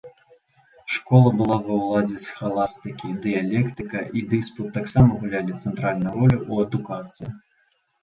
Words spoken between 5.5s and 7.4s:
цэнтральную ролю ў адукацыі.